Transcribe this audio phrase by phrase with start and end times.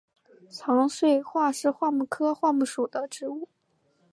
[0.49, 3.47] 长穗桦是桦木科桦木属的植物。